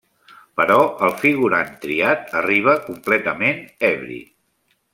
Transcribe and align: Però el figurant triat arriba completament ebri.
Però 0.59 0.77
el 1.07 1.13
figurant 1.23 1.69
triat 1.83 2.33
arriba 2.41 2.75
completament 2.89 3.61
ebri. 3.93 4.19